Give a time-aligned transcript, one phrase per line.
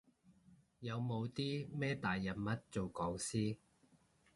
[0.79, 3.57] 有冇啲咩大人物做講師？